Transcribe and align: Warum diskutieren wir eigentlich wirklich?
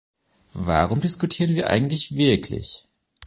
Warum 0.55 0.99
diskutieren 0.99 1.53
wir 1.53 1.69
eigentlich 1.69 2.15
wirklich? 2.15 2.85